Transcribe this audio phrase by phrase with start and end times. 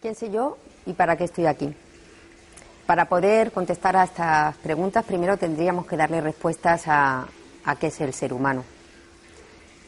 [0.00, 1.74] ¿Quién soy yo y para qué estoy aquí?
[2.86, 7.26] Para poder contestar a estas preguntas, primero tendríamos que darle respuestas a,
[7.78, 8.64] qué es el ser humano.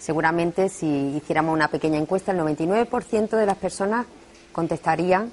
[0.00, 4.06] Seguramente si hiciéramos una pequeña encuesta, el 99% de las personas
[4.52, 5.30] contestarían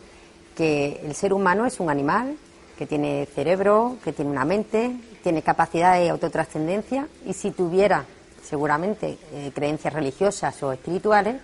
[0.56, 2.38] que el ser humano es un animal,
[2.82, 8.06] que tiene cerebro, que tiene una mente, tiene capacidad de autotrascendencia y si tuviera
[8.42, 11.36] seguramente eh, creencias religiosas o espirituales,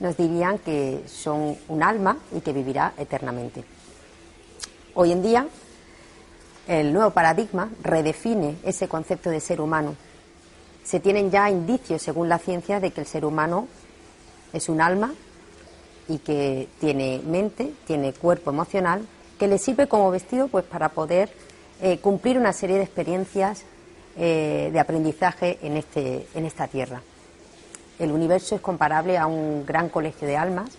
[0.00, 3.64] nos dirían que son un alma y que vivirá eternamente.
[4.92, 5.46] Hoy en día,
[6.68, 9.96] el nuevo paradigma redefine ese concepto de ser humano.
[10.84, 13.66] Se tienen ya indicios, según la ciencia, de que el ser humano
[14.52, 15.14] es un alma
[16.06, 19.06] y que tiene mente, tiene cuerpo emocional,
[19.42, 21.28] que le sirve como vestido pues para poder
[21.80, 23.64] eh, cumplir una serie de experiencias
[24.16, 27.02] eh, de aprendizaje en, este, en esta tierra.
[27.98, 30.70] El universo es comparable a un gran colegio de almas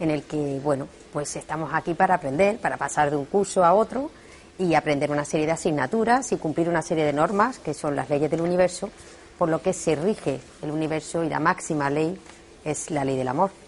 [0.00, 3.72] en el que, bueno, pues estamos aquí para aprender, para pasar de un curso a
[3.72, 4.10] otro
[4.58, 8.10] y aprender una serie de asignaturas y cumplir una serie de normas que son las
[8.10, 8.90] leyes del universo,
[9.38, 12.20] por lo que se rige el universo y la máxima ley
[12.66, 13.63] es la ley del amor.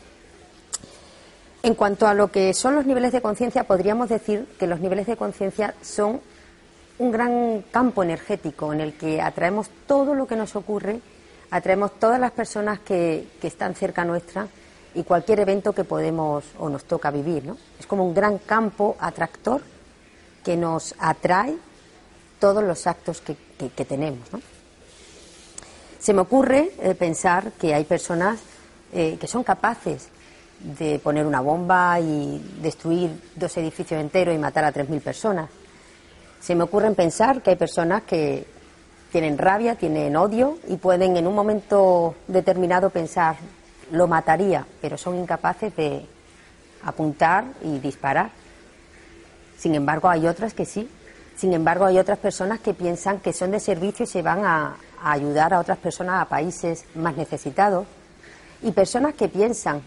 [1.62, 5.06] En cuanto a lo que son los niveles de conciencia, podríamos decir que los niveles
[5.06, 6.20] de conciencia son
[6.98, 11.00] un gran campo energético en el que atraemos todo lo que nos ocurre
[11.50, 14.48] atraemos todas las personas que, están cerca nuestra
[14.94, 17.44] y cualquier evento que podemos o nos toca vivir.
[17.44, 17.56] ¿no?
[17.78, 19.62] Es como un gran campo atractor
[20.44, 21.56] que nos atrae
[22.40, 23.36] todos los actos que,
[23.84, 24.28] tenemos.
[25.98, 28.38] Se me ocurre eh, pensar que hay personas
[28.92, 30.08] eh, que son capaces
[30.60, 35.50] de poner una bomba y destruir dos edificios enteros y matar a 3.000 personas.
[36.40, 38.46] Se me ocurre pensar que hay personas que,
[39.16, 43.36] tienen rabia, tienen odio y pueden en un momento determinado pensar,
[43.90, 46.04] lo mataría, pero son incapaces de
[46.82, 48.30] apuntar y disparar.
[49.56, 50.86] Sin embargo, hay otras que sí.
[51.36, 54.76] Sin embargo, hay otras personas que piensan que son de servicio y se van a,
[55.02, 57.86] ayudar a otras personas a países más necesitados.
[58.62, 59.82] Y personas que piensan,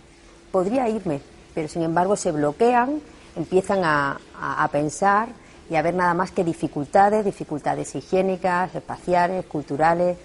[0.51, 1.21] podría irme,
[1.53, 3.01] pero sin embargo se bloquean,
[3.35, 5.29] empiezan a pensar
[5.69, 10.17] y haber nada más que dificultades, dificultades higiénicas, espaciales, culturales,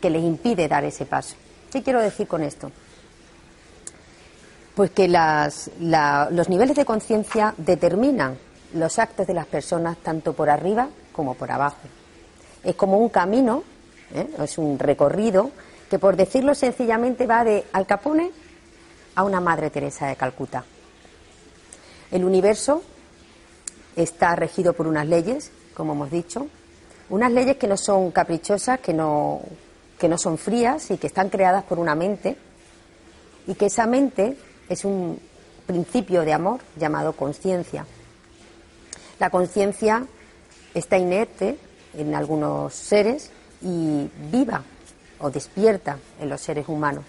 [0.00, 1.36] que les impide dar ese paso.
[1.70, 2.72] ¿Qué quiero decir con esto?
[4.74, 8.36] Pues que los niveles de conciencia determinan
[8.74, 11.78] los actos de las personas tanto por arriba como por abajo.
[12.64, 13.62] Es como un camino,
[14.14, 14.28] ¿eh?
[14.42, 15.50] es un recorrido
[15.88, 18.30] que, por decirlo sencillamente, va de Al Capone
[19.14, 20.64] a una Madre Teresa de Calcuta.
[22.10, 22.82] El universo
[23.96, 26.48] está regido por unas leyes, como hemos dicho,
[27.08, 29.42] unas leyes que no son caprichosas, que no,
[29.98, 32.36] que no son frías y que están creadas por una mente
[33.46, 34.36] y que esa mente
[34.68, 35.20] es un
[35.66, 37.86] principio de amor llamado conciencia.
[39.18, 40.06] La conciencia
[40.74, 41.58] está inerte
[41.94, 44.62] en algunos seres y viva
[45.18, 47.04] o despierta en los seres humanos.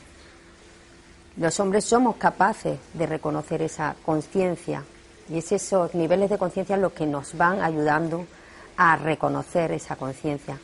[1.41, 4.83] Los hombres somos capaces de reconocer esa conciencia
[5.27, 8.27] y es esos niveles de conciencia los que nos van ayudando
[8.77, 10.59] a reconocer esa conciencia.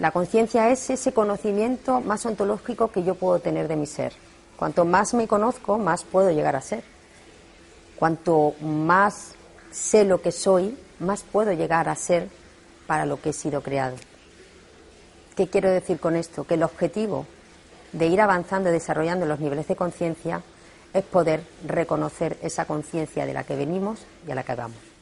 [0.00, 4.12] La conciencia es ese conocimiento más ontológico que yo puedo tener de mi ser.
[4.56, 6.82] Cuanto más me conozco, más puedo llegar a ser.
[7.94, 9.36] Cuanto más
[9.70, 12.28] sé lo que soy, más puedo llegar a ser
[12.88, 13.94] para lo que he sido creado.
[15.36, 16.42] ¿Qué quiero decir con esto?
[16.42, 17.24] Que el objetivo
[17.94, 20.42] de ir avanzando y desarrollando los niveles de conciencia
[20.92, 24.93] es poder reconocer esa conciencia de la que venimos y a la que vamos.